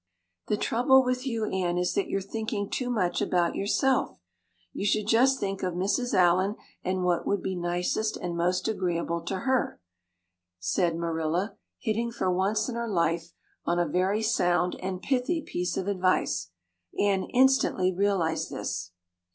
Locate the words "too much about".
2.71-3.53